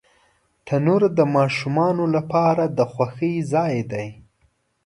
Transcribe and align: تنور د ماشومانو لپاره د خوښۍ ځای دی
تنور 0.65 1.01
د 1.17 1.19
ماشومانو 1.35 2.03
لپاره 2.15 2.63
د 2.77 2.79
خوښۍ 2.93 3.35
ځای 3.53 3.75
دی 3.91 4.07